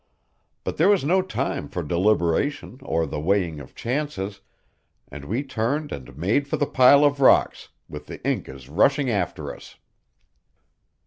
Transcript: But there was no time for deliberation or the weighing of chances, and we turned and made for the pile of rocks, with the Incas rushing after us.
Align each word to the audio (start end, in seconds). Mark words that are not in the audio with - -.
But 0.63 0.77
there 0.77 0.89
was 0.89 1.03
no 1.05 1.21
time 1.21 1.67
for 1.69 1.83
deliberation 1.83 2.79
or 2.81 3.05
the 3.05 3.19
weighing 3.19 3.59
of 3.59 3.75
chances, 3.75 4.41
and 5.11 5.25
we 5.25 5.43
turned 5.43 5.91
and 5.91 6.17
made 6.17 6.47
for 6.47 6.57
the 6.57 6.65
pile 6.65 7.05
of 7.05 7.21
rocks, 7.21 7.69
with 7.87 8.07
the 8.07 8.19
Incas 8.27 8.67
rushing 8.67 9.11
after 9.11 9.55
us. 9.55 9.75